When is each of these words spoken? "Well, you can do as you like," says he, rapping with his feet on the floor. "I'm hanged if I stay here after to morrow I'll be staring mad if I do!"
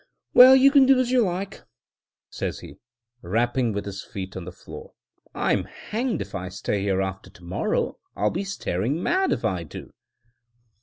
"Well, 0.33 0.55
you 0.55 0.71
can 0.71 0.87
do 0.87 0.97
as 0.99 1.11
you 1.11 1.21
like," 1.23 1.61
says 2.31 2.61
he, 2.61 2.79
rapping 3.21 3.71
with 3.71 3.85
his 3.85 4.03
feet 4.03 4.35
on 4.35 4.45
the 4.45 4.51
floor. 4.51 4.93
"I'm 5.35 5.65
hanged 5.65 6.23
if 6.23 6.33
I 6.33 6.49
stay 6.49 6.81
here 6.81 7.03
after 7.03 7.29
to 7.29 7.43
morrow 7.43 7.99
I'll 8.15 8.31
be 8.31 8.43
staring 8.43 9.03
mad 9.03 9.31
if 9.31 9.45
I 9.45 9.61
do!" 9.61 9.93